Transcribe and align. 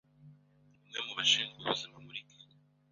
umwe 0.83 0.99
mu 1.05 1.11
bashinzwe 1.17 1.57
ubuzima 1.63 1.97
muri 2.05 2.19
Kenya 2.29 2.57